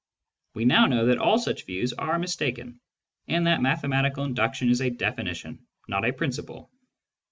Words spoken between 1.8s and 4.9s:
are mistaken, and that mathematical induction is a